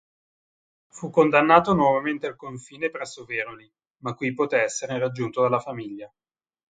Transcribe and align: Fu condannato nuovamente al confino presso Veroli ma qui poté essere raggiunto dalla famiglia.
Fu 0.87 1.11
condannato 1.11 1.75
nuovamente 1.75 2.25
al 2.25 2.35
confino 2.35 2.89
presso 2.89 3.23
Veroli 3.23 3.71
ma 3.97 4.15
qui 4.15 4.33
poté 4.33 4.63
essere 4.63 4.97
raggiunto 4.97 5.41
dalla 5.43 5.59
famiglia. 5.59 6.11